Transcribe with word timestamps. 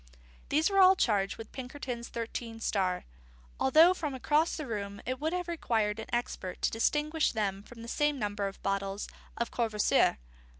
These 0.49 0.71
were 0.71 0.79
all 0.79 0.95
charged 0.95 1.37
with 1.37 1.51
Pinkerton's 1.51 2.07
Thirteen 2.07 2.59
Star, 2.59 3.05
although 3.59 3.93
from 3.93 4.15
across 4.15 4.57
the 4.57 4.65
room 4.65 4.99
it 5.05 5.19
would 5.19 5.31
have 5.31 5.47
required 5.47 5.99
an 5.99 6.09
expert 6.11 6.59
to 6.63 6.71
distinguish 6.71 7.33
them 7.33 7.61
from 7.61 7.83
the 7.83 7.87
same 7.87 8.17
number 8.17 8.47
of 8.47 8.59
bottles 8.63 9.07
of 9.37 9.51
Courvoisier. 9.51 10.17